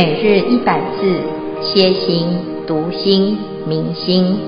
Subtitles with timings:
[0.00, 1.02] 每日一百字，
[1.60, 2.28] 歇心、
[2.68, 4.38] 读心、明心，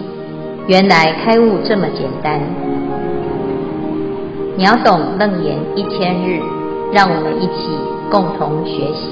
[0.69, 2.39] 原来开悟这么简单。
[4.57, 6.39] 秒懂楞严一千日，
[6.93, 7.67] 让我们一起
[8.13, 9.11] 共同学习。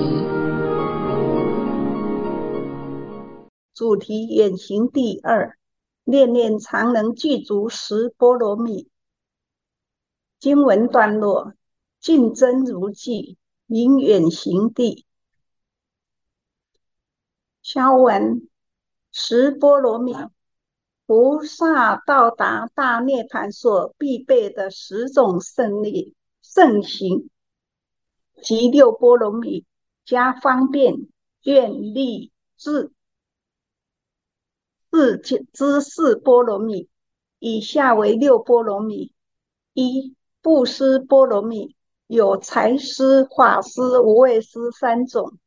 [3.75, 5.57] 主题远行第二，
[6.05, 8.87] 念念常能具足十波罗蜜。
[10.39, 11.55] 经文段落：
[12.01, 15.05] 尽真如际，名远行地。
[17.71, 18.49] 消文：
[19.13, 20.17] 十波罗蜜，
[21.05, 27.29] 菩萨到达大涅槃所必备的十种胜利圣行，
[28.43, 29.67] 即六波罗蜜
[30.07, 31.09] 加方便
[31.43, 32.91] 愿力智
[34.91, 35.19] 智
[35.53, 36.89] 之四波罗蜜。
[37.39, 39.13] 以下为六波罗蜜：
[39.75, 45.39] 一、布施波罗蜜，有财施、法施、无畏施三种。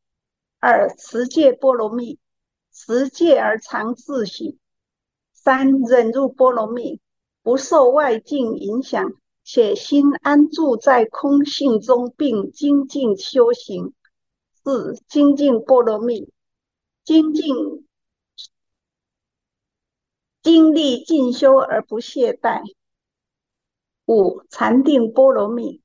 [0.63, 2.19] 二、持戒波罗蜜，
[2.71, 4.59] 持戒而常自省；
[5.33, 7.01] 三、忍辱波罗蜜，
[7.41, 9.11] 不受外境影响，
[9.43, 13.91] 且心安住在空性中，并精进修行；
[14.63, 16.31] 四、精进波罗蜜，
[17.03, 17.87] 精进
[20.43, 22.61] 精力进修而不懈怠；
[24.05, 25.81] 五、禅定波罗蜜，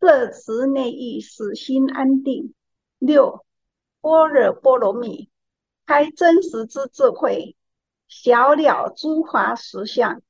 [0.00, 2.52] 摄持内意，使心安定。
[3.00, 3.44] 六、
[4.00, 5.30] 般若波罗蜜，
[5.86, 7.56] 开真实之智慧，
[8.06, 10.20] 小了诸法实相。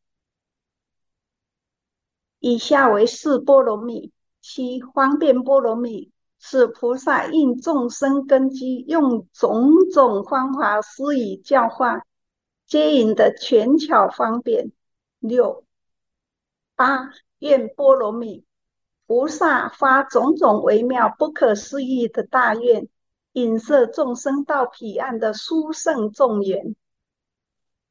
[2.38, 12.06] 以下为四波罗蜜：七、方便波罗蜜，是菩萨应众生根基，用种种方法施以教化，
[12.66, 14.70] 接引的权巧方便。
[15.18, 15.64] 六、
[16.76, 18.46] 八、愿波罗蜜。
[19.10, 22.86] 菩萨发种种微妙不可思议的大愿，
[23.32, 26.76] 引摄众生到彼岸的殊胜众缘。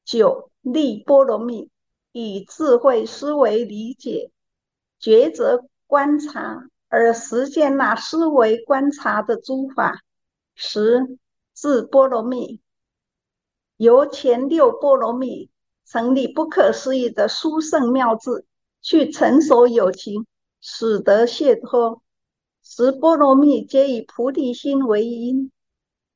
[0.06, 1.70] 九、力波罗蜜，
[2.14, 4.32] 以智慧思维理解、
[5.02, 10.02] 抉择观察而实践那思维观察的诸法。
[10.56, 11.18] 十、
[11.54, 12.62] 智波罗蜜，
[13.76, 15.50] 由前六波罗蜜
[15.86, 18.46] 成立不可思议的殊胜妙智，
[18.82, 20.26] 去成熟有情。
[20.62, 22.02] 使得解脱，
[22.62, 25.52] 十波罗蜜皆以菩提心为因。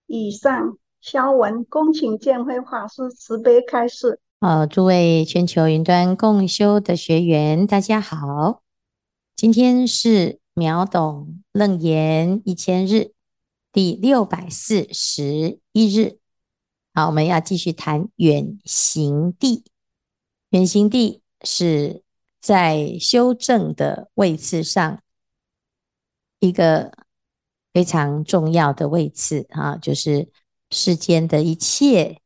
[0.06, 4.20] 以上消文，恭请见辉法师慈悲开示。
[4.42, 8.62] 好，诸位全球云端共修的学员，大家好。
[9.36, 13.14] 今天是秒懂楞严一千日
[13.72, 16.20] 第六百四十一日。
[16.94, 19.64] 好，我们要继续谈远行地。
[20.50, 22.03] 远行地是。
[22.44, 25.00] 在修正的位次上，
[26.40, 26.92] 一个
[27.72, 30.30] 非常重要的位次啊，就是
[30.70, 32.20] 世间的一切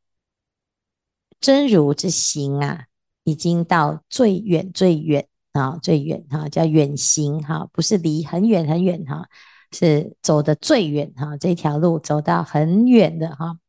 [1.39, 2.87] 真如之行啊，
[3.25, 9.29] 已经到最远最远啊，最远哈，叫远行哈，不是离很远很远哈，
[9.71, 13.59] 是走的最远哈，这条路走到很远的哈。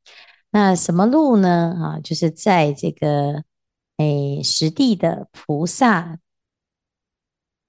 [0.50, 1.76] 那什么路呢？
[1.78, 3.44] 啊，就是在这个
[3.98, 6.19] 诶实地的菩萨。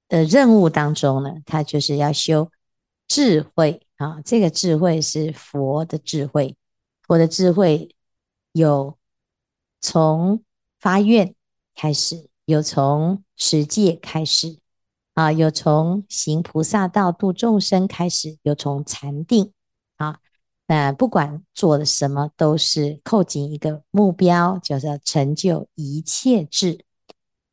[0.10, 2.52] 的任务当中呢，他就是要修
[3.08, 4.20] 智慧啊。
[4.26, 6.58] 这个智慧是佛的智慧，
[7.04, 7.96] 佛的智慧
[8.52, 8.98] 有
[9.80, 10.44] 从
[10.80, 11.34] 发愿
[11.76, 14.58] 开始，有从持戒开始
[15.14, 19.54] 啊，有从行菩萨道度众生开始，有从禅定
[19.98, 20.20] 啊。
[20.68, 26.84] 那不管做了什么，都是扣紧一个目标，就是要成就一切智。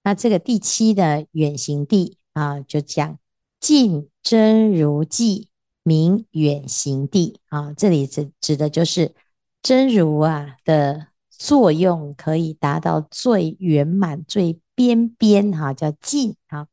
[0.03, 2.16] 那这个第七的远行地。
[2.37, 3.19] 啊，就讲
[3.59, 5.49] 尽真如际，
[5.83, 7.73] 名远行地啊。
[7.73, 9.15] 这里指指的就是
[9.63, 16.67] 真如啊的作用，可以达到最圆满、最边边哈，叫尽啊。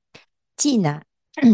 [0.57, 1.05] 尽啊，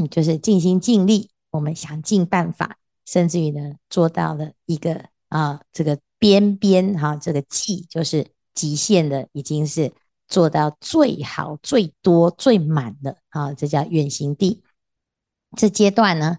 [0.09, 9.93] 就是尽心尽力，我们想尽办法，甚至于呢，做到了一个啊，这个边边哈，这个际就是极限的，已经是。
[10.29, 14.61] 做到最好、最多、最满的啊，这叫远行地。
[15.57, 16.37] 这阶段呢，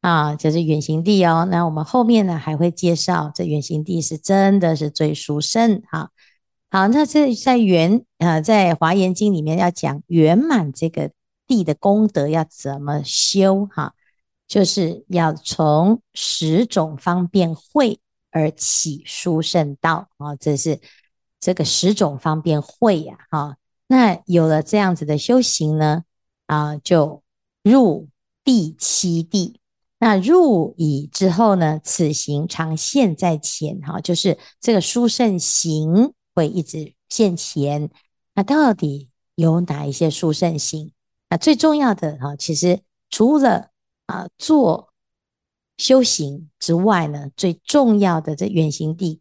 [0.00, 1.44] 啊，就是远行地哦。
[1.50, 5.82] 那我们后面呢还会介绍，这远行地是真的是最殊胜。
[5.90, 6.10] 好，
[6.70, 11.10] 好，那这在圆啊，在华严经里面要讲圆满这个
[11.48, 13.94] 地的功德要怎么修哈，
[14.46, 17.98] 就是要从十种方便会
[18.30, 20.80] 而起殊胜道啊，这是。
[21.42, 23.56] 这个十种方便会呀，哈，
[23.88, 26.04] 那有了这样子的修行呢，
[26.46, 27.24] 啊，就
[27.64, 28.08] 入
[28.44, 29.58] 第七地。
[29.98, 37.90] 那入已之后呢，此行常现在前，哈，就是这个殊胜行会一直现前。
[38.34, 40.92] 那到底有哪一些殊胜行？
[41.28, 43.70] 那最重要的哈，其实除了
[44.06, 44.92] 啊做
[45.76, 49.20] 修行之外呢，最重要的这远行地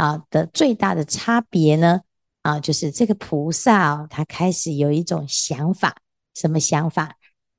[0.00, 2.00] 啊的最大的差别呢，
[2.40, 5.96] 啊，就是这个菩萨哦，他开始有一种想法，
[6.34, 7.16] 什么想法？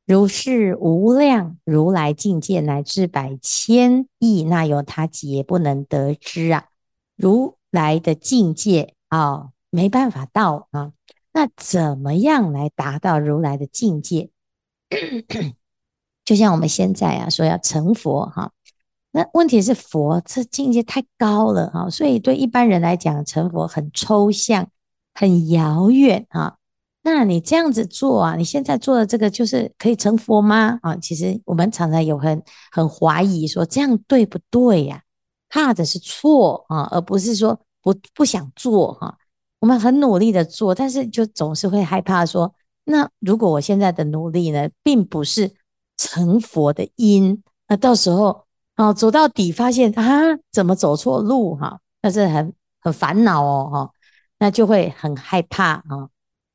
[0.08, 6.66] 如是无量如来境界，乃至百千亿那由他劫不能得知啊！
[7.16, 10.94] 如来的境界啊、没办法到啊。
[11.34, 14.32] 那怎么样来达到如来的境界？
[16.26, 18.52] 就像我们现在啊说要成佛哈、
[19.12, 24.70] 那问题是佛这境界太高了啊，所以对一般人来讲，成佛很抽象，
[25.14, 26.56] 很遥远啊。
[27.04, 30.80] 那你这样子做啊，你现在做的这个就是可以成佛吗？
[30.82, 32.42] 啊，其实我们常常有很
[32.72, 35.02] 很怀疑说这样对不对呀？
[35.50, 39.18] 怕的是错啊，而不是说不不想做哈。
[39.60, 42.54] 我们很努力的做，但是就总是会害怕说，
[42.86, 45.52] 那如果我现在的努力呢，并不是
[45.98, 48.46] 成佛的因，那到时候
[48.78, 53.90] 哦走到底发现啊怎么走错路哈，那是很很烦恼哦哈，
[54.40, 56.10] 那就会很害怕啊。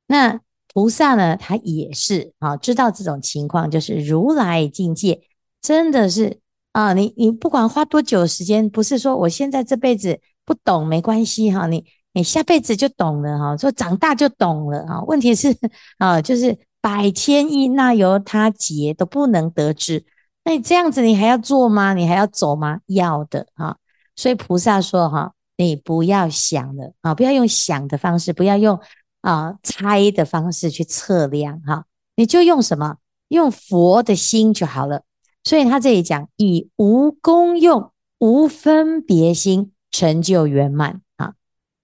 [0.09, 0.41] 那
[0.73, 5.23] 菩萨呢，他也是啊，知道这种情况，就是如来境界
[5.63, 6.41] 真的是
[6.73, 15.03] 啊，你你不管花多久时间，不是说我现在这辈子不懂没关系哈，你你下辈子就懂了哈，说长大就懂了啊。
[15.05, 15.57] 问题是
[15.99, 20.05] 啊，就是百千亿那由他劫都不能得知，
[20.47, 21.93] 那你这样子你还要做吗？
[21.93, 22.79] 你还要走吗？
[22.87, 23.77] 要的啊。
[24.15, 28.81] 所以菩萨说哈，你不要想了啊，不要用想的方式，不要用。
[29.23, 31.85] 啊，猜的方式去测量哈，
[32.15, 32.99] 你就用什么？
[33.27, 35.03] 用佛的心就好了。
[35.43, 37.91] 所以他这里讲以无功用、
[38.21, 41.33] 无分别心成就圆满啊。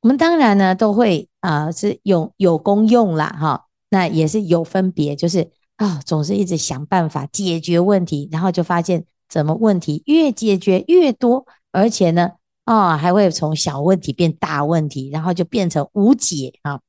[0.03, 12.31] 我们当然呢都会啊，是用有功用啦哈，那也是有分别，就是啊，总是一直想办法解决问题，然后就发现怎么问题越解决越多，而且呢
[12.65, 16.81] 啊，还会从小问题变大问题，然后就变成无解啊。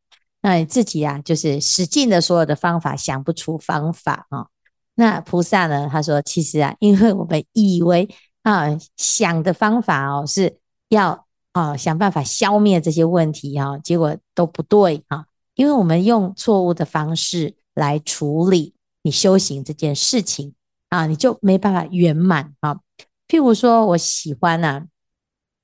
[0.42, 4.48] 那你自己啊，就是使尽了所有的方法，想不出方法啊。
[4.96, 5.90] 那菩萨呢？
[5.92, 8.08] 他说，其实啊，因为我们以为
[8.44, 10.58] 啊，想的方法哦，是
[10.90, 15.26] 要啊想办法消灭这些问题啊，结果都不对啊。
[15.56, 20.54] 因为我们用错误的方式来处理你修行这件事情
[20.90, 22.80] 啊，你就没办法圆满啊。
[23.28, 24.86] 譬如说我喜欢呢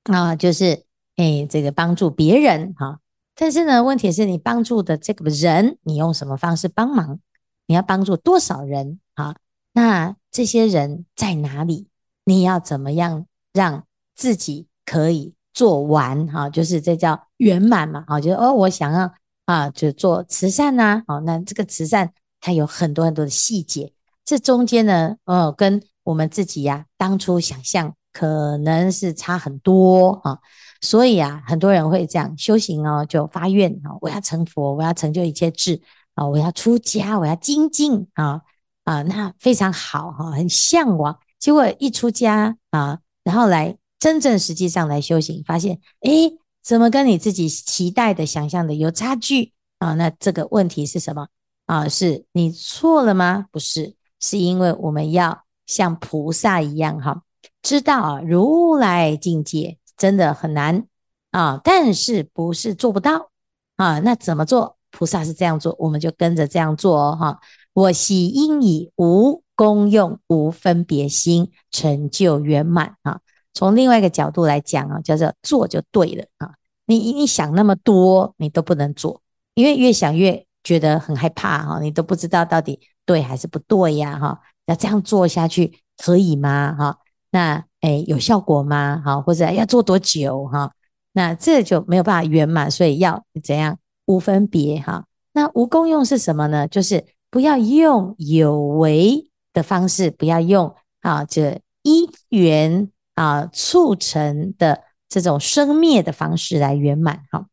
[0.04, 0.86] 啊，就是
[1.16, 3.00] 哎，这个帮助别人哈。
[3.36, 7.20] 但是呢，问题是你帮助的这个人，你用什么方式帮忙？
[7.68, 9.36] 你要帮助多少人啊？
[9.72, 11.88] 那这些人在哪里？
[12.26, 13.86] 你要怎么样让
[14.16, 16.28] 自己可以做完？
[16.28, 18.04] 哈，就是这叫圆满嘛。
[18.08, 19.14] 啊，就是哦，我想要
[19.50, 21.02] 啊，就做慈善呐。
[21.08, 23.92] 哦，那这个慈善它有很多很多的细节，
[24.24, 30.38] 这中间呢，哦，跟我们自己呀当初想象可能是差很多啊。
[30.82, 35.82] 所以啊，很多人会这样修行哦，就发愿啊，我要成佛，我要成就一切智
[36.14, 38.42] 啊，我要出家，我要精进啊
[38.84, 41.18] 啊，那非常好哈，很向往。
[41.40, 49.94] 结果一出家啊，然后来真正实际上来修行，发现诶，怎么跟你自己期待的、想象的有差距啊？
[49.96, 51.28] 那这个问题是什么
[51.66, 51.88] 啊？
[51.88, 53.46] 是你错了吗？
[53.52, 57.24] 不是，是因为我们要像菩萨一样哈，
[57.62, 59.78] 知道啊，如来境界。
[59.98, 60.88] 真的很难
[61.32, 63.32] 啊，但是不是做不到
[63.76, 64.00] 啊？
[64.00, 64.78] 那怎么做？
[64.92, 67.18] 菩萨是这样做，我们就跟着这样做哦。
[67.20, 67.40] 哈，
[67.74, 73.20] 我喜应以无功用、无分别心成就圆满啊。
[73.54, 76.54] 从另外一个角度来讲啊，叫做做就对了啊。
[76.86, 79.22] 你你想那么多，你都不能做，
[79.54, 81.80] 因为越想越觉得很害怕哈。
[81.80, 84.40] 你都不知道到底对还是不对呀哈。
[84.66, 86.76] 要这样做下去可以吗？
[86.78, 86.98] 哈，
[87.32, 87.64] 那。
[87.82, 89.02] 哎，有效果吗？
[89.06, 90.46] 好，或者要做多久？
[90.48, 90.70] 哈，
[91.14, 93.80] 那这就没有办法圆满，所以要怎样？
[94.06, 95.06] 无分别哈。
[95.32, 96.68] 那无功用是什么呢？
[96.68, 102.90] 就是不要用有为的方式，不要用啊，这因缘
[103.20, 107.22] 啊促成的这种生灭的方式来圆满。
[107.32, 107.46] 哈，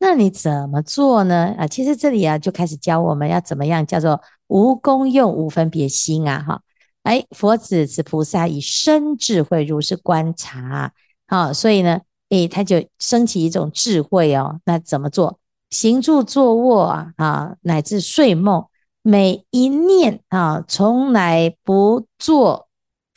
[0.00, 1.54] 那你怎么做呢？
[1.56, 6.60] 啊，其实这里啊就开始教我们要怎么样叫做无功用、无分别心啊，哈。
[7.04, 10.92] 哎，佛子此菩萨以深智慧如是观察，
[11.26, 12.00] 啊，所以呢，
[12.30, 14.60] 哎，他就升起一种智慧哦。
[14.64, 15.38] 那怎么做？
[15.70, 18.66] 行住坐卧啊，啊，乃至睡梦，
[19.02, 22.68] 每一念啊，从来不做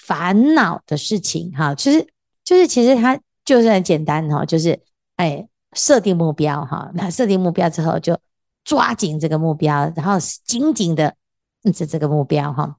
[0.05, 2.05] 烦恼的事情哈，其实
[2.43, 4.79] 就是其实它就是很简单哈，就是
[5.15, 8.17] 哎设定目标哈，那设定目标之后就
[8.63, 11.15] 抓紧这个目标，然后紧紧的
[11.73, 12.77] 着这个目标哈，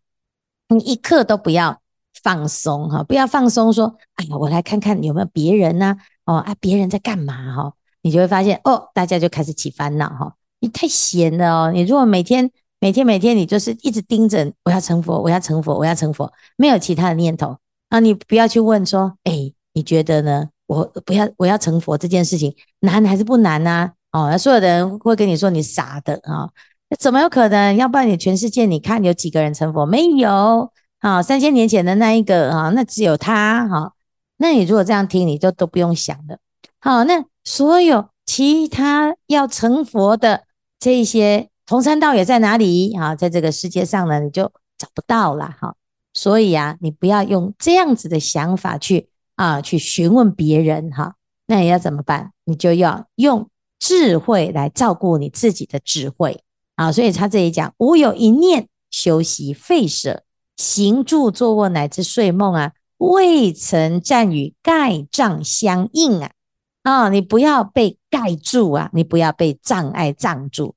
[0.68, 1.80] 你一刻都不要
[2.23, 5.97] 放松哈，不要放松说，哎呀，我来看看有没有别人呢？
[6.25, 7.73] 哦啊，别人在干嘛哈？
[8.02, 10.35] 你就会发现哦，大家就开始起烦恼哈。
[10.61, 17.56] 你太闲了哦，你如果每天每天每天你就是一直盯着我要成佛，我要成佛，我要成佛，没有其他的念头
[17.88, 20.49] 啊，你不要去问说，哎，你觉得呢？
[20.66, 23.92] 我不要我要成佛这件事情难还是不难呢？
[24.11, 26.50] 哦，所有的人会跟你说你傻的啊，
[26.99, 27.76] 怎么有可能？
[27.76, 29.87] 要不然你全世界你看有几个人成佛？
[29.87, 33.92] 没有啊，三千年前的那一个啊，那只有他哈。
[34.38, 36.38] 那你如果这样听，你就都不用想了。
[36.80, 40.42] 好，那所有其他要成佛的
[40.80, 42.94] 这些同参道也在哪里？
[42.94, 44.44] 啊，在这个世界上呢，你就
[44.78, 45.54] 找不到了。
[45.61, 45.75] 哈，
[46.14, 50.90] 所以啊，你不要用这样子的想法去啊，去询问别人。
[50.92, 52.32] 哈，那你要怎么办？
[52.44, 53.49] 你就要用
[53.80, 56.42] 智慧来照顾你自己的智慧。
[56.76, 60.23] 啊，所以他这里讲，无有一念修习废舍，
[60.56, 62.73] 行住坐卧乃至睡梦啊。
[62.99, 66.30] 未曾暂与盖障相应啊！
[66.82, 68.88] 啊，你不要被盖住啊！
[68.94, 70.75] 你不要被障碍障住。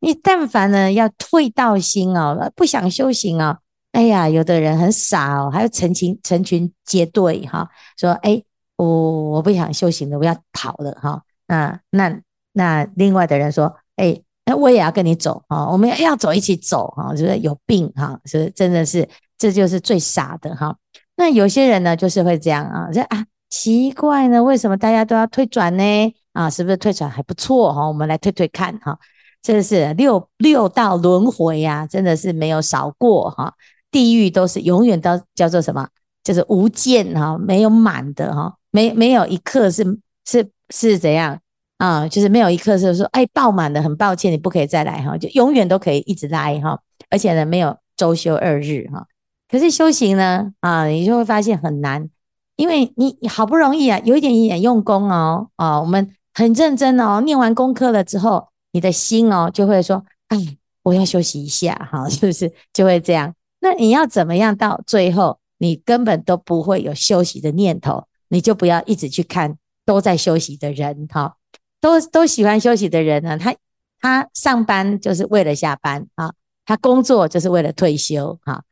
[0.00, 3.58] 你但凡呢要退道心哦，不想修行哦，
[3.92, 8.42] 哎呀，有的人很傻哦，还要成群成群结队哈，说哎，
[8.76, 8.86] 我
[9.30, 11.22] 我不想修行了，我要跑了哈。
[11.46, 12.20] 那那
[12.52, 20.76] 那另外的人说，哎，那我也要跟你走啊，我们要走一起走哈，就是有病哈，是真的是这就是最傻的哈。
[21.16, 26.14] 那有些人呢，就是会这样啊，说啊，奇怪呢，为什么大家都要退转呢？
[26.32, 27.86] 啊，是不是退转还不错哈？
[27.86, 28.96] 我们来退退看哈，
[29.42, 33.54] 真的是六六道轮回呀，真的是没有少过哈。
[33.90, 35.88] 地狱都是永远都叫做什么？
[36.22, 39.82] 就是无间哈，没有满的哈，没没有一刻是
[40.26, 41.40] 是是怎样
[41.78, 42.06] 啊？
[42.06, 46.78] 就是没有一刻是说哎爆满的，很抱歉你不可以再来哈，就永远都可以一直来哈，
[47.08, 49.06] 而且呢没有周休二日哈。
[49.50, 52.08] 可是修行呢，啊，你就会发现很难，
[52.56, 60.38] 因为你好不容易啊，有一点一点用功哦，啊，我们很认真哦，念完功课了之后，你的心哦就会说，哎，
[60.82, 63.34] 我要休息一下， 哈，是不是就会这样？
[63.60, 71.36] 那你要怎么样到最后，你根本都不会有休息的念头，你就不要一直去看都在休息的人，哈，
[71.80, 73.54] 都都喜欢休息的人呢，他
[74.00, 76.32] 他上班就是为了下班啊，
[76.64, 78.62] 他工作就是为了退休，哈。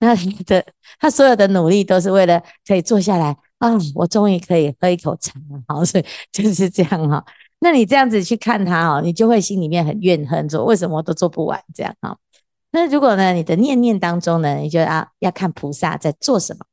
[0.00, 0.14] 那
[0.46, 0.64] 的
[1.00, 7.24] 他所有的努力都是为了可以坐下来啊，我终于可以喝一口茶了，好，所以就是这样哈。
[7.60, 12.16] 那你这样子去看他哦，你就会心里面很怨恨，说为什么都做不完这样哈。
[12.70, 16.66] 那如果呢，你的念念当中呢，你就要要看菩萨在做什么，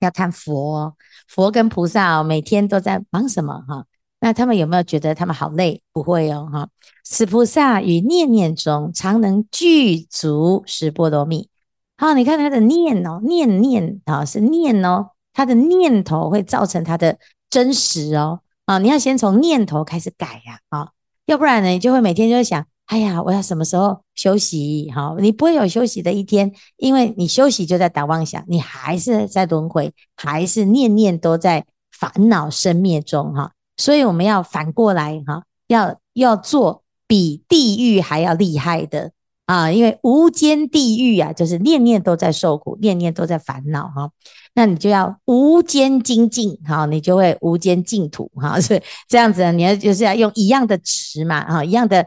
[0.00, 0.94] 要看佛，
[1.26, 3.86] 佛跟菩萨哦，每天都在忙什么哈。
[4.20, 5.82] 那他们有没有觉得他们好累？
[5.92, 6.68] 不会哦哈。
[7.02, 11.48] 此菩萨于念念中常能具足十波罗蜜。
[11.96, 17.18] 好，你看他的念哦，念念啊是念哦，他的念头会造成他的
[17.50, 18.40] 真实哦。
[18.66, 20.90] 啊，你要先从念头开始改呀，啊，
[21.24, 24.90] 要不然呢，你就会每天就会想，哎呀，我要什么时候休息？
[24.94, 33.52] 好，你不会有休息的一天，因为你休息就在打妄想，你还是在轮回，还是念念都在烦恼生灭中哈。
[33.76, 39.12] 所以我们要反过来哈，要要做比地狱还要厉害的。
[39.46, 44.10] 啊，因为无间地狱啊，就是念念都在受苦，念念都在烦恼哈。
[44.54, 48.58] 那你就要无间精进，哈，你就会无间净土哈。
[48.60, 52.04] 所以这样子，你要就是要用一样的值嘛，哈，一样的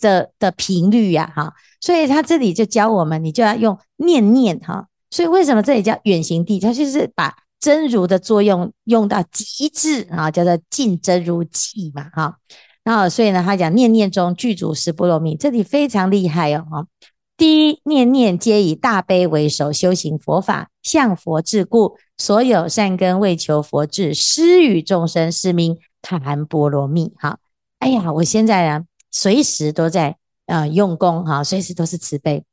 [0.00, 1.52] 的的频率呀，哈。
[1.80, 4.86] 所以他这里就教我们，你就要用念念哈。
[5.10, 6.60] 所以为什么这里叫远行地？
[6.60, 12.36] 它就是把真如的作用用到极致啊，叫做尽真如际嘛，哈。
[12.84, 16.66] 然后，所以呢，他讲念念中具足十波罗蜜，这里非常厉害哦。
[16.70, 16.86] 哈，
[17.34, 27.14] 第一，念念皆以大悲为首，修行佛法，向佛致故，所有善根为求佛智，施与众生，是名檀波罗蜜。
[27.16, 27.38] 哈，
[27.78, 32.44] 哎呀，我现在啊，随时都在呃用功哈，随时都是慈悲。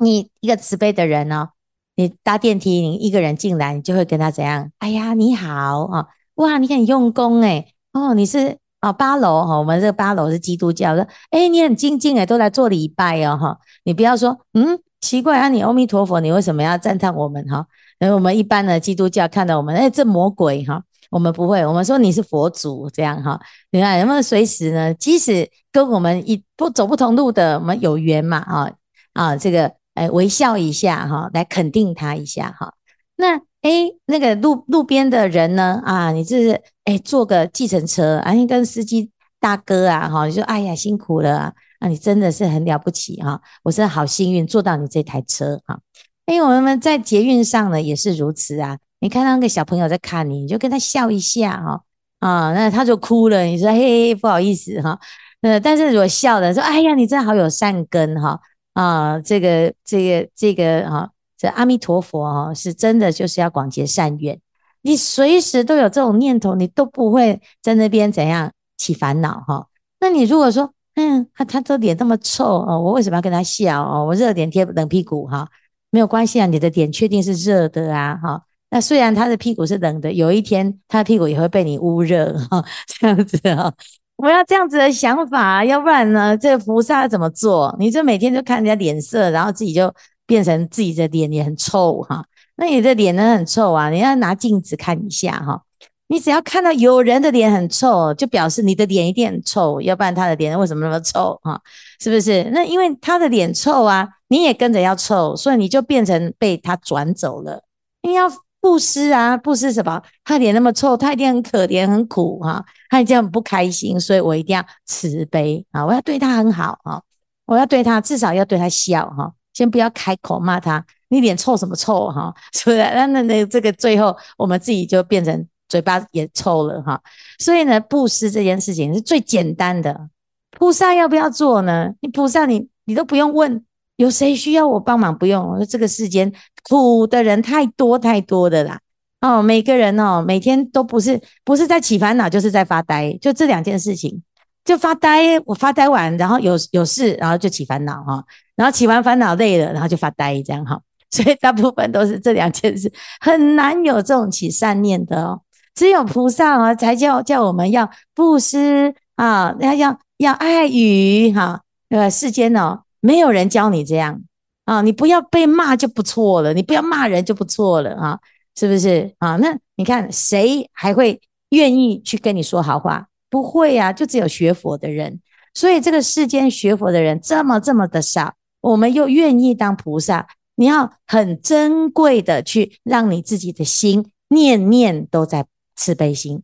[0.00, 1.48] 你一个慈悲的人呢，
[1.96, 4.70] 你搭电梯，你一个人进来，你就会跟他怎样？
[4.78, 8.58] 哎呀，你好啊，哇，你很用功诶，哦，你是。
[8.80, 17.66] 啊，八楼哈，我们这个八楼是基督教，说，哎，你很精进哎，都来做礼拜哦哈，你不要说，嗯，奇怪啊，你阿弥陀佛，你为什么要赞叹我们哈？
[17.98, 23.38] 因为我们一般的基督教看到我们，哎，这魔鬼哈，我们不会，我们说你是佛祖这样哈，
[23.70, 24.94] 你看有没有随时呢？
[24.94, 28.70] 即使跟我们一不走不同路的，我们有缘嘛啊
[29.12, 32.72] 啊，这个哎微笑一下哈，来肯定他一下哈。
[33.16, 33.70] 那哎，
[34.06, 35.82] 那个路路边的人呢？
[35.84, 45.78] 啊，你这是哎坐个计程车，啊，你跟司机大哥啊，哈，你说哎呀辛苦了啊，你真的是很了不起哈，我真的好幸运坐到你这台车哈。
[46.24, 51.82] 因为我们在捷运上呢也是如此啊，你看到那个小朋友在看你，你就跟他笑一下哈，
[52.20, 54.98] 啊，那他就哭了，你说嘿嘿不好意思哈，
[55.42, 58.40] 呃，但是如果笑的说哎呀你真的好有善根哈，
[58.72, 61.10] 啊，这个这个这个哈。
[61.40, 64.38] 这阿弥陀佛哦，是真的就是要广结善缘。
[64.82, 69.66] 你随时都有这种念头，你都不会在那边怎样起烦恼哈。
[70.00, 74.04] 那你如果说，嗯，他他的脸那么臭哦，我为什么要跟他笑哦？
[74.04, 75.48] 我热脸贴冷屁股哈，
[75.90, 78.42] 没有关系啊，你的脸确定是热的啊哈。
[78.68, 83.72] 那虽然他的屁股是冷的，有一天他的屁股也会被你捂热哈，这样子啊。
[84.16, 87.74] 我要这样子的想法，要不然呢，这个菩萨怎么做？
[87.78, 89.90] 你就每天就看人家脸色，然后自己就。
[90.30, 95.60] 变成自己的脸也很臭哈，那你的脸呢很臭啊，你要拿镜子看一下哈。
[96.06, 101.60] 你只要看到有人的脸很臭，就表示你的脸一定很臭，要不然他的脸为什么那么臭哈？
[102.00, 102.48] 是不是？
[102.52, 107.64] 那因为他的脸臭啊，你也跟着要臭，所以你就变成被他转走了。
[108.02, 110.00] 你要布施啊，布施什么？
[110.22, 117.02] 他脸那么臭，他一定很可怜很苦哈，他一定很不开心，所以我一定要慈悲啊，我要对他很好啊，
[117.46, 119.32] 我要对他至少要对他笑哈。
[119.52, 122.32] 先不要开口骂他，你脸臭什么臭哈？
[122.54, 122.76] 是不是？
[122.78, 127.00] 那那那这个最后我们自己就变成嘴巴也臭了哈。
[127.38, 130.08] 所以呢，布施这件事情是最简单的。
[130.50, 131.92] 菩萨要不要做呢？
[132.00, 133.64] 你菩萨你你都不用问，
[133.96, 135.16] 有谁需要我帮忙？
[135.16, 135.48] 不用。
[135.48, 136.32] 我说这个世间
[136.68, 138.80] 苦的人太多太多的啦。
[139.20, 144.22] 哦，每个人哦，每天都不是不是在起烦恼，就是在发呆，就这两件事情。
[144.64, 148.22] 就发呆，我发呆完，然后有有事，然后就起烦恼哈，
[148.60, 150.78] 然后起完烦恼累了，然后就发呆这样哈，
[151.10, 155.40] 所以大部分都是这两件事，很难有这种起善念的哦。
[155.74, 161.62] 只有菩萨啊，才叫叫我们要布施啊，要要要爱语哈。
[161.88, 164.20] 呃，世间哦，没有人教你这样
[164.66, 168.18] 啊，你不要被骂就不错了，你不要骂人就不错了啊，
[168.54, 169.36] 是不是啊？
[169.36, 171.18] 那你看谁还会
[171.48, 173.06] 愿意去跟你说好话？
[173.30, 175.18] 不会呀、啊，就只有学佛的人，
[175.54, 186.42] 所以这个世间学佛的人这么这么的少，我们又愿意当菩萨，你要很珍贵的去让你自己的心念念都在慈悲心，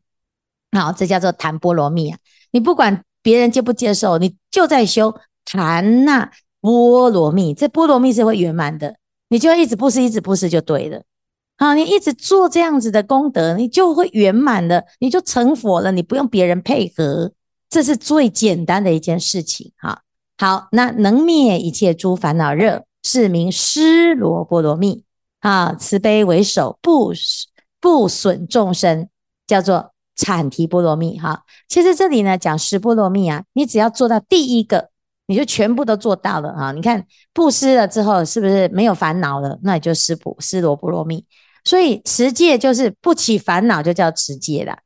[0.73, 2.19] 好，这叫做檀波罗蜜啊。
[2.51, 8.97] 你不管别人接不接受，你就在修檀那波罗蜜，这波罗蜜是会圆满的，
[9.29, 11.03] 你就要一直布施，一直布施就对了。
[11.59, 17.33] 好，你一直做这样子的功德，你就会圆满了，你就成佛了，你不用别人配合，
[17.71, 19.73] 这是最简单的一件事情。
[19.77, 20.03] 哈，
[20.39, 25.05] 好，那能灭一切诸烦恼热，是名施罗波罗蜜。
[25.41, 27.13] 啊，慈悲为首，不
[27.81, 29.09] 不损众生，
[29.47, 31.17] 叫做阐提波罗蜜。
[31.19, 34.89] 哈，其实这里呢讲施波罗蜜啊，你只要做到第一个，
[35.27, 36.73] 你就全部都做到了啊。
[36.73, 39.57] 你看布施了之后，是不是没有烦恼了？
[39.63, 41.25] 那你就施补施罗波罗蜜。
[41.63, 44.79] 所以持戒就是不起烦恼，就叫持戒了。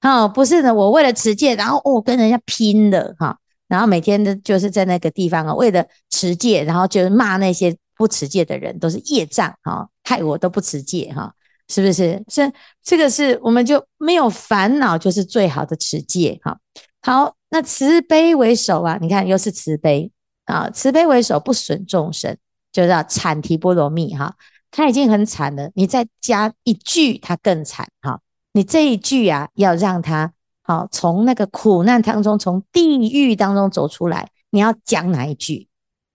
[0.00, 11.32] 好，不是的，我为了持戒，然后哦跟人家拼了哈，然后每天的就是在那个地方啊，为了持戒，然后就是骂那些不持戒的人，都是业障哈，害我都不持戒哈，
[11.68, 12.22] 是不是？
[12.28, 16.58] 是这个是我们就没有烦恼，就是最好的持戒哈。
[17.02, 20.10] 好，那慈悲为首啊，你看又是慈悲
[20.44, 22.36] 啊，慈悲为首，不损众生，
[22.72, 24.34] 就叫阐提波罗蜜哈。
[24.70, 28.20] 他已经很惨了，你再加一句，他更惨哈。
[28.52, 30.32] 你这一句啊，要让他
[30.66, 34.28] 好从那个苦难当中，从地狱当中走出来。
[34.50, 35.68] 你要讲哪一句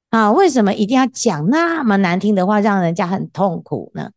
[0.10, 0.32] 啊？
[0.32, 4.10] 为什么一定要讲那么难听的话，让人家很痛苦呢？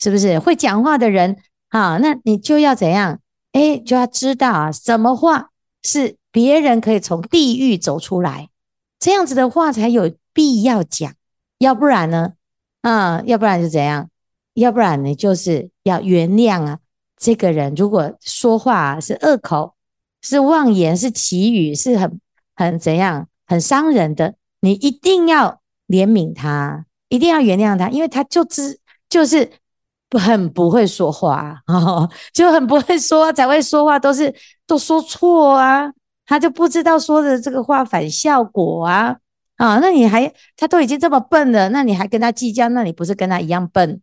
[0.00, 0.40] 是不是？
[0.40, 1.36] 会讲话的人
[1.68, 3.20] 啊，那你就要怎样？
[3.52, 5.50] 哎，就要知道啊，什么话
[5.82, 8.50] 是别人可以从地狱走出来，
[8.98, 11.12] 这样子的话才有必要讲，
[11.58, 12.32] 要不然呢？
[12.82, 14.10] 啊、要不然就怎样？
[14.54, 16.78] 要不然你就是要原谅啊。
[17.16, 19.75] 这个人如果说话是恶口，
[20.26, 22.20] 是妄言，是綺语，是很
[22.54, 29.48] 很怎样，很伤人的，你一定要怜悯他，一定要原谅他，因为他就知就是
[30.18, 34.34] 很不会说话啊， 就很不会说，才会说话都是
[34.66, 35.92] 都说错啊，
[36.26, 39.16] 他就不知道说的这个话反效果啊。
[39.56, 42.68] 啊，那你还他都已经这么笨了，那你还跟他计较？
[42.68, 44.02] 那你不是跟他一样笨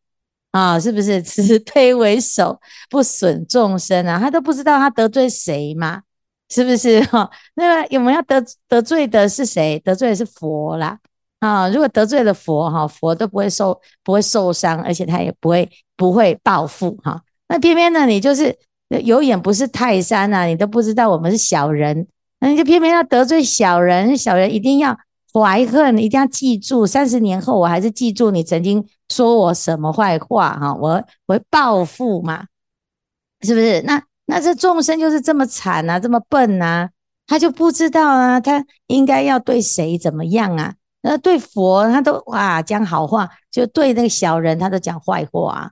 [0.50, 0.80] 啊？
[0.80, 1.22] 是不是？
[1.22, 2.60] 慈悲为首，
[2.90, 4.18] 不损众生啊！
[4.18, 6.02] 他都不知道他得罪谁嘛？
[6.54, 7.02] 是不是？
[7.10, 9.80] 哈、那个有没有得得罪的是谁？
[9.80, 11.00] 得罪的是佛啦。
[11.40, 17.20] 啊，如果得罪了佛哈，佛都不会受不会受伤，而且他也不会不会报复哈。
[17.50, 18.56] 那偏偏呢，你就是
[19.04, 22.08] 有眼不识泰山啊，你都不知道我们是小人，
[22.40, 24.96] 那你就偏偏要得罪小人，小人一定要
[25.34, 32.46] 怀恨，一定要记住，三十年后我还是记住你曾经说我什么坏话哈，我我会报复嘛，
[33.42, 33.82] 是不是？
[33.82, 36.90] 那那这众生就是这么惨啊，这么笨啊，
[37.28, 40.76] 他就不知道啊，他应该要对谁怎么样啊？
[41.02, 45.72] 那对佛他都哇讲好话，就对那个小人他都讲坏话啊，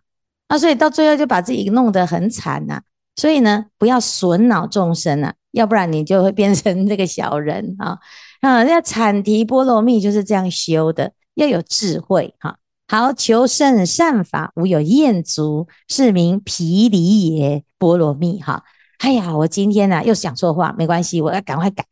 [0.50, 2.82] 那所以到最后就把自己弄得很惨呐。
[3.16, 8.00] 所以呢，不要损恼众生啊，要不然你就会变成这个小人啊
[8.40, 8.64] 啊！
[8.64, 12.58] 那阐提波罗蜜就是这样修的，要有智慧哈。
[12.88, 18.64] 好，求胜善法，无有厌足，是名毗梨耶波罗蜜哈。
[19.00, 21.84] 哎呀，我今天呢、啊、又讲错话，没关系，我要赶快改。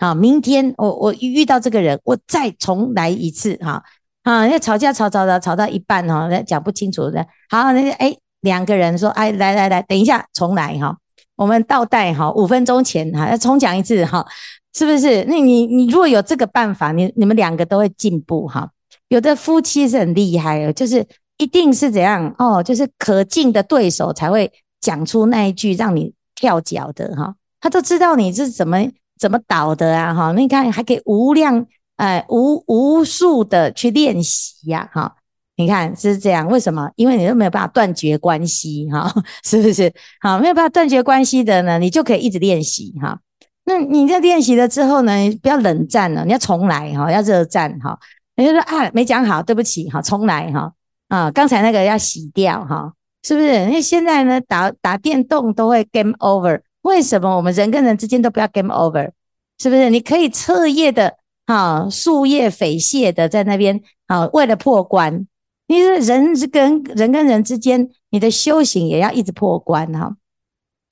[0.00, 3.80] 好，明天我我遇到这个人，我再重来一次哈
[4.24, 4.44] 啊！
[4.48, 7.24] 那吵架吵吵吵吵到一半哈，那讲不清楚的。
[7.48, 10.98] 好，那哎，两个人说哎，来来来，等一下重来哈，
[11.36, 14.26] 我们倒带哈，五分钟前哈要重讲一次哈，
[14.74, 15.24] 是不是？
[15.28, 18.68] 那你你如果有这个办法，你你们两个都会进步哈。
[19.08, 21.06] 有的夫妻是很厉害的，就是
[21.38, 24.52] 一定是怎样哦，就是可敬的对手才会
[24.86, 28.78] 讲出那一句让你跳脚的哈，他都知道你是怎么。
[29.18, 30.12] 怎么导的啊？
[30.12, 35.16] 哈，你看还可以无量呃无无数的去练习呀，哈，
[35.56, 36.90] 你看是这样，为什么？
[36.96, 39.10] 因为你都没有办法断绝关系，哈，
[39.42, 39.90] 是不是？
[40.20, 43.18] 好，没有办法断绝关系的呢，你就可以一直练习，哈。
[43.64, 47.98] 那你在练习了之后呢，不要冷战了，你要重来，哈，要热战，哈。
[48.36, 50.70] 你就说啊，没讲好，对不起，哈，重来，哈，
[51.08, 52.92] 啊，刚才那个要洗掉，哈，
[53.26, 53.48] 是不是？
[53.64, 56.60] 因为现在呢，打打电动都会 game over。
[56.82, 59.10] 为什么我们人跟人之间都不要 game over？
[59.58, 59.90] 是不是？
[59.90, 65.26] 你可以彻夜的哈，夙夜匪懈的在那边啊，为了破关。
[65.66, 70.14] 你说人是跟人跟人之间，你的修行也要一直破关哈。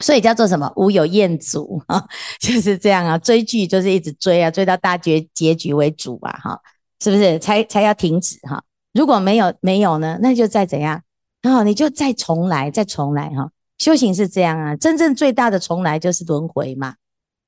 [0.01, 0.73] 所以叫做什么？
[0.75, 2.05] 无有厌足哈，
[2.43, 3.17] 就是这样啊。
[3.17, 6.61] 追剧就是一直追啊，追到大结结局为主吧哈，
[7.01, 7.39] 是不是？
[7.39, 8.65] 才才要停止哈。
[8.93, 11.01] 如果没有没有呢，那就再怎样
[11.45, 11.63] 啊？
[11.63, 13.51] 你就再重来，再重来哈。
[13.79, 16.95] 修行是这样啊，真正最大的重来就是轮回嘛，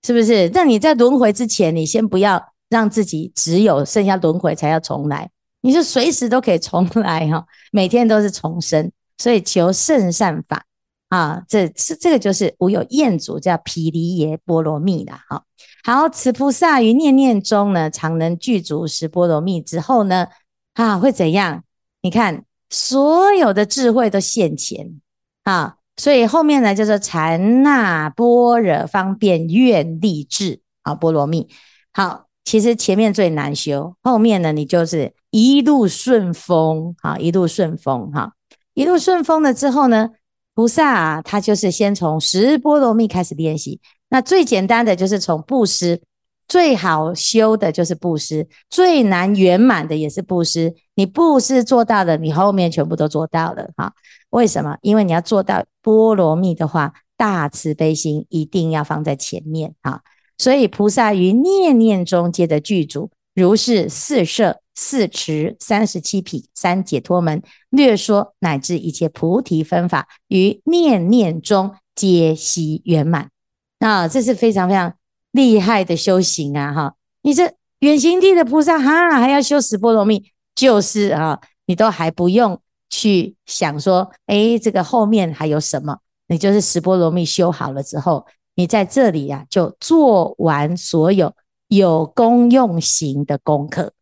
[0.05, 0.49] 是不是？
[0.55, 5.31] 那你在轮回之前，你先不要让自己只有剩下轮回才要重来，
[5.61, 8.91] 你就随时都可以重来哈，每天都是重生。
[9.19, 10.65] 所以求圣善法
[11.09, 15.43] 啊，这是这个就是无有厌足，叫毗梨耶波罗蜜的哈。
[15.85, 20.27] 好，此菩萨于念念中呢，常能具足十波罗蜜之后呢，
[20.75, 21.63] 啊，会怎样？
[22.03, 25.01] 你看，所有的智慧都现前
[25.45, 25.77] 啊。
[25.99, 31.49] 所以后面呢，就是禅那般若方便愿力智啊，波罗蜜。
[31.91, 38.35] 好，其实前面最难修，后面呢，你就是一路顺风啊，一路顺风哈，
[38.75, 40.11] 一路顺风了之后呢，
[40.55, 43.81] 菩萨啊，他就是先从十波罗蜜开始练习。
[44.11, 46.03] 那最简单的就是从布施，
[46.49, 50.75] 最好修的就是布施，最难圆满的也是布施。
[50.95, 53.93] 你布施做到了，你后面全部都做到了哈。
[54.31, 54.77] 为什么？
[54.83, 60.01] 因为你要做到波罗蜜的话，大慈悲心一定要放在前面啊。
[60.39, 73.31] 所以菩萨于念念中皆得具足，如是四摄、四持、三十七品、三解脱门，略说乃至一切菩提分法，于念念中皆悉圆满。
[73.79, 74.95] 啊，这是非常非常
[75.37, 76.73] 厉害的修行啊！
[76.73, 82.61] 哈，你这远行地的菩萨哈，还要修十波罗蜜，就是啊，你都还不用。
[82.89, 85.99] 去想说，哎，这个后面还有什么？
[86.29, 91.35] 你就是十波罗蜜修好了之后，你在这里呀、啊，就做完所有
[91.67, 93.93] 有功用行的功课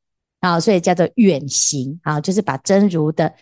[0.40, 3.32] 啊，所以叫做远行啊，就是把真如的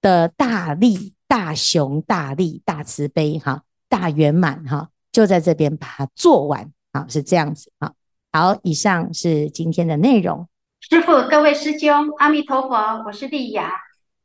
[0.00, 7.92] 的大力、大雄、大力、大慈悲哈、大圆满哈，就在这边把它做完啊，是这样子啊。
[8.32, 10.48] 好，以上是今天的内容。
[10.80, 13.72] 师傅，各位师兄，阿弥陀佛，我是丽雅。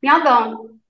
[0.00, 0.80] 秒懂，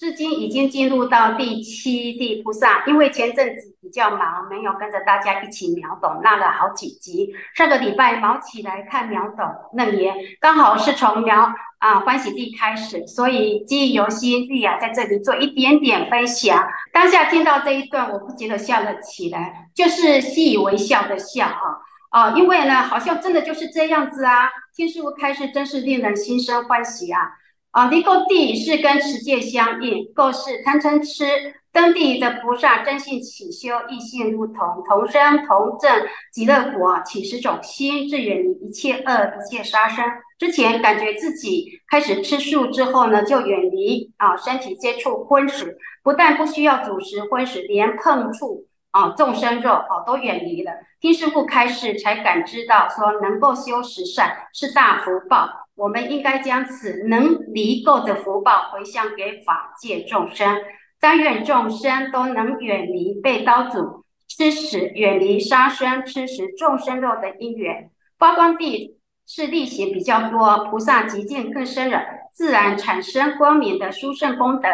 [0.00, 2.86] 至今已经进入到第七地菩萨。
[2.86, 7.34] 因为前阵子比较忙，没有跟着大家一起秒懂，落了好几集。
[7.54, 14.48] 上个礼拜忙起来看秒懂楞严，刚好是从秒啊欢喜地开始，所以记忆犹新。
[14.48, 16.66] 丽雅在这里做一点点分享。
[16.94, 22.30] 当下听到这一段，我不禁的笑了起来，就是习以为笑的笑啊啊！
[22.30, 24.48] 因为呢，好像真的就是这样子啊。
[24.74, 27.32] 听师父开示，真是令人心生欢喜啊。
[27.70, 31.54] 啊，离垢地是跟持戒相应，垢是贪嗔痴。
[31.72, 34.56] 登地的菩萨真性起修，异性如同，
[34.88, 40.04] 同生同证极乐国，起十种心，至远离一切恶一切杀生。
[40.36, 50.72] 之前感觉自己开始吃素之后呢，就远离啊身体接触荤食，不但不需要主食荤食，连碰触啊众生肉啊都远离了。
[51.00, 60.56] 听师父开示，才感知到说能够修十善是大福报，我们应该将此能离垢的福报回向给法界众生。
[61.00, 67.90] 但愿众生都能远离被刀俎刺死，远离杀生吃食众生肉的因缘。
[68.18, 72.02] 发光地是力行比较多，菩萨极境更深了，
[72.34, 74.68] 自然产生光明的殊胜功德。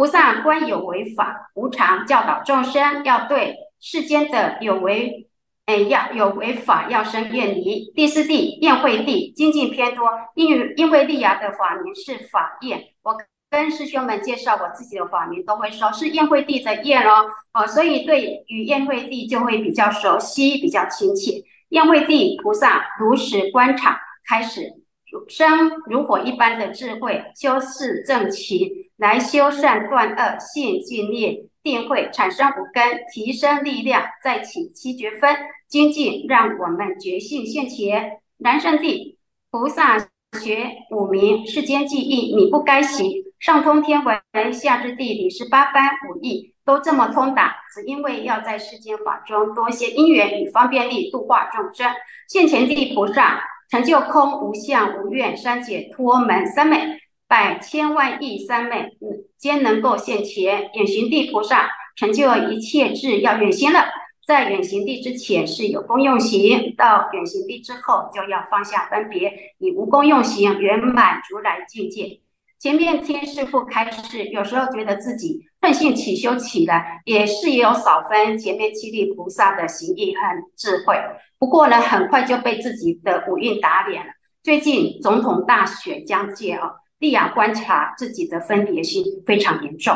[0.00, 5.28] 菩萨观有为法无常，教导众生要对世间的有为，
[5.66, 7.92] 哎，要有为法要生远离。
[7.94, 13.14] 第四地宴会地精进偏多，因为因为利牙的法名是法宴，我。
[13.50, 21.42] 跟师兄们介绍我自己的法名，都会说是宴会地的宴哦，哦，所以对于宴会地就会比较熟悉，比较亲切。
[21.70, 24.62] 宴会地菩萨如实观察，开始
[25.10, 35.34] 如生如火一般的智慧，修四正勤，来修善断恶，信净业，定慧产生五根，提升力量，再起七绝分，
[35.68, 38.18] 精进让我们觉性现前。
[38.36, 39.18] 南胜地
[39.50, 39.98] 菩萨
[40.38, 43.10] 学五明世间记忆，你不该行。
[43.38, 51.90] 上通天文，下知地理，十八般武艺都这么通达，只因为要在世间法中多些因缘与方便力度化众生。
[52.28, 60.68] 现前地菩萨成就空无相无愿三解脱门三昧，百千万亿三昧，嗯，皆能够现前。
[60.74, 63.84] 远行地菩萨成就一切智要远行了，
[64.26, 72.20] 在远行地之前是有功用行，到远行地之后就要放下分别，以无功用行圆满如来境界。
[72.58, 80.20] 前面听师父开示，有时候觉得自己奋性起修起来，也是有少分前面七地菩萨的行意和
[80.56, 80.96] 智慧。
[81.38, 84.10] 不过呢，很快就被自己的五蕴打脸了。
[84.42, 89.94] 最近总统大选将届啊，利亚观察自己的分别心非常严重。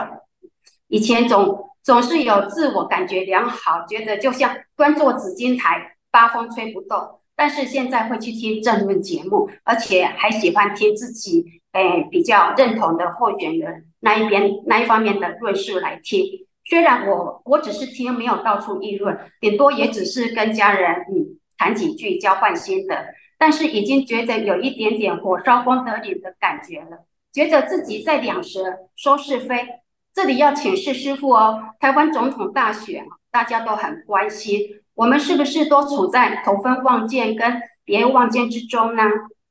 [0.89, 7.21] 以前总总是有自我感觉良好，觉得就像端坐紫金台，八风吹不动。
[7.37, 16.25] 但是现在会去听政论节目，而且还喜欢听自己诶、比较认同的候选人那一边那一方面的论述来听。
[16.65, 23.05] 虽然我我只是听，没有到处议论，顶多也只是跟家人嗯谈几句，交换心得。
[23.39, 28.65] 但是已经觉得有一点点火烧功德林的感觉了，觉得自己在两舌
[28.97, 29.67] 说是非。
[30.15, 34.61] 这里要请示师傅哦，台湾总统大选大家都很关心。
[34.95, 39.03] 我们是不是都处在同分妄见跟别有妄见之中呢？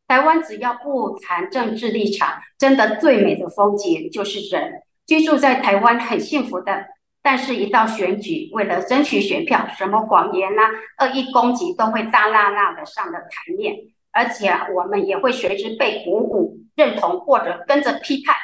[0.07, 6.85] 台湾只要不谈政治立场，真的最美的风景就是人居住在台湾很幸福的。
[7.23, 10.63] 但是，一到选举，为了争取选票，什么谎言呐、
[10.99, 13.75] 恶意攻击都会大剌剌的上了台面，
[14.11, 18.35] 而且我们也会随之被鼓舞、认同或者跟着批判。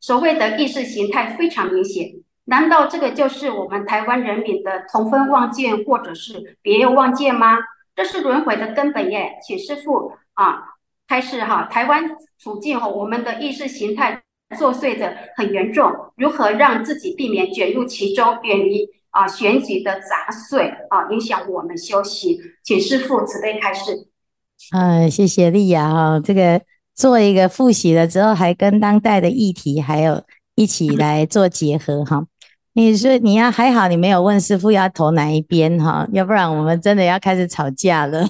[0.00, 2.12] 所谓的意识形态非常明显。
[2.44, 7.58] 难道这个就是我们台湾人民的同分妄见，或者是别有妄见吗？
[7.94, 10.62] 这是轮回的根本耶，请师父啊
[11.08, 11.68] 开示哈。
[11.70, 14.22] 台湾处境哈，我们的意识形态
[14.56, 22.40] 作祟的很严重，如何让自己避免卷入其中，远离啊选举的杂碎啊，影响我们休息？
[22.62, 24.08] 请师父慈悲开示。
[24.72, 26.60] 嗯，谢谢丽雅哈，这个
[26.94, 30.22] 做一个复习了之后，还跟当代的议题还有
[30.54, 32.24] 一起 来做结合哈。
[32.74, 38.26] 你说你要还好，你没有问师傅要投哪一边哈，要不然我们真的要开始吵架了。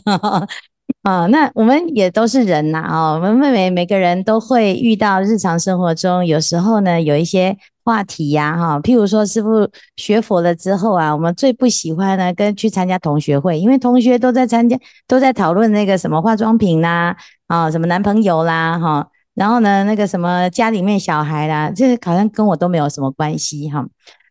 [1.02, 17.16] 啊，那我们也都是人呐啊，我们每每个人都会遇到日常生活中，有时候呢有一些话题呀哈，譬如说师傅学佛了之后啊，我们最不喜欢呢跟去参加同学会，因为同学都在参加，都在讨论那个什么化妆品啦
[17.48, 23.84] 啊，什么男朋友啦哈，然后呢那个什么家里面小孩啦，这好像跟我都没有什么关系哈。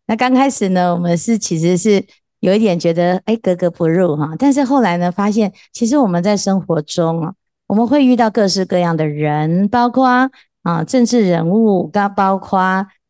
[0.07, 2.01] 那刚开始呢，我们是其实是
[2.41, 7.33] 有一点觉得哎格格不入哈，但是后来呢，发现其实我们在生活中啊，
[7.67, 10.07] 我们会遇到各式各样的人，包括
[10.63, 12.59] 啊政治人物，包括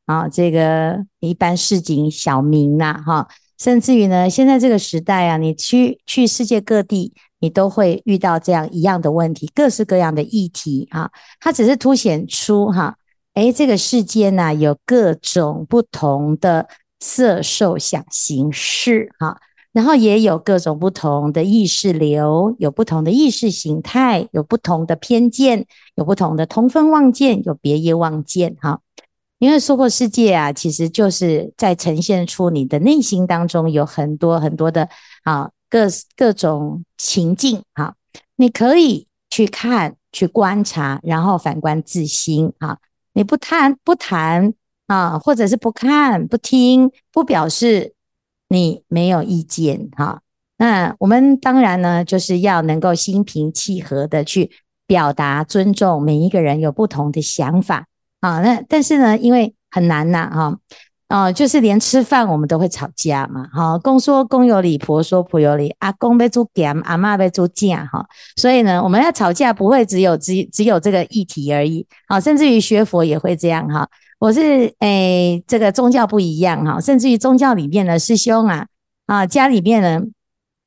[0.05, 12.95] 啊这个一般市井小民呐哈，甚至于呢，现在这个时代啊，你去去世界各地，你都会遇到这样一样的问题，各式各样的议题啊，它只是凸显出哈，
[13.33, 16.67] 哎这个世界呢、有各种不同的。
[17.01, 19.37] 色受想行识，哈，
[19.73, 28.79] 然后也有各种不同的意识流，有不同的意识形态，有不同的偏见，有不同的同分妄见，有别业妄见，哈。
[29.39, 34.87] 因为娑婆世界啊，其实就是在呈现出你的内心当中有很多很多的
[35.23, 37.95] 啊各各种情境，哈，
[38.35, 42.77] 你可以去看、去观察，然后反观自心，哈。
[43.13, 44.53] 你不谈不谈
[44.91, 47.93] 啊，或者是不看不听，不表示
[48.49, 50.19] 你没有意见哈。
[50.57, 54.51] 那我们当然呢，就是要能够心平气和的去
[54.85, 57.87] 表达尊重每一个人有不同的想法
[58.19, 58.41] 啊。
[58.41, 60.57] 那但是呢，因为很难呐哈。
[61.07, 68.05] 哦，就是连吃饭我们都会吵架嘛，哈，公说公有理，婆说婆有理，阿公被猪讲，阿妈被猪讲，哈，
[68.37, 73.85] 所以呢，我们要吵架不会只有只只有这个议题而已，好，甚至于学佛也会这样，哈，
[74.21, 78.67] 我是诶、这个宗教不一样，哈，甚至于宗教里面的师兄啊，
[79.07, 79.99] 啊，家里面呢，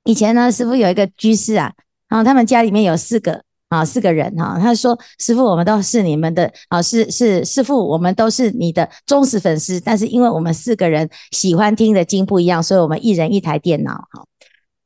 [0.03, 1.73] 以前呢，师傅有一个居士啊，
[2.09, 3.43] 然后他们家里面有四个。
[3.69, 9.81] 啊，四个人哈，他说：“师傅，我们都是你们的啊，是是师傅，我们都是你的忠实粉丝。
[9.81, 14.25] 但是因为我们四个人喜欢听的经不一样，所以我们一人一台电脑哈，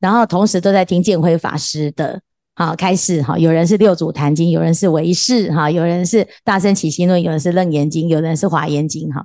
[0.00, 2.22] 然后同时都在听建辉法师的
[2.66, 3.38] 好开始哈。
[3.38, 9.24] 有人是六祖坛经，有人是唯识哈，有人是大乘起心论，有人是楞严经，有人是华严经哈。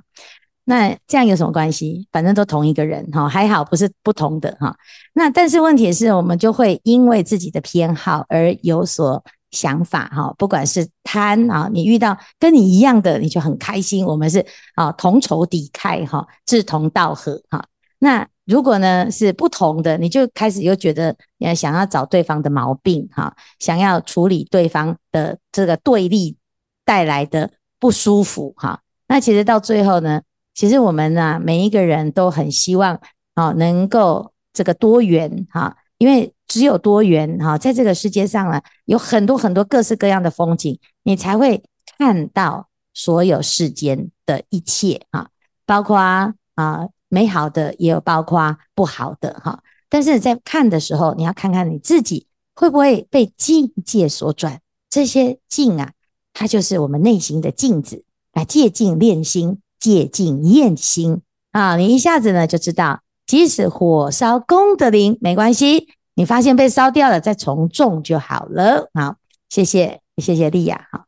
[0.64, 2.06] 那这样有什么关系？
[2.12, 4.76] 反正都同一个人哈，还好不是不同的哈。
[5.12, 14.04] 那但是问题是我们就会因为自己的偏好而有所。”想法哈，不管是贪啊，你遇到跟你一样的，你就很开心。
[14.04, 14.44] 我们是
[14.74, 17.64] 啊，同仇敌忾哈，志同道合哈。
[18.00, 21.16] 那如果呢是不同的，你就开始又觉得
[21.54, 26.36] 想要找对方的毛病哈，想要处理对方的这个对立
[26.84, 28.80] 带来的不舒服哈。
[29.08, 30.22] 那其实到最后呢，
[30.54, 33.00] 其实我们呢每一个人都很希望
[33.34, 36.32] 啊，能够这个多元哈，因为。
[36.46, 41.64] 只有多元哈，在这个世界上呢，有很多很多各式各样的风景，你才会
[41.98, 45.30] 看到所有世间的一切啊，
[45.64, 46.34] 包括啊
[47.14, 49.62] 美好的，也有包括不好的哈。
[49.88, 54.60] 但是在看的时候，你要看看你自己会不会被境界所转。
[54.90, 55.92] 这些境啊，
[56.32, 61.22] 它就是我们内心的镜子，来借镜练心，借境验心
[61.52, 61.76] 啊。
[61.76, 65.86] 你一下子呢就知道，即使火烧功德林没关系。
[66.16, 68.90] 你发现被烧掉了，再重种就好了。
[68.94, 69.16] 好，
[69.48, 70.88] 谢谢，谢谢丽雅。
[70.90, 71.04] 好。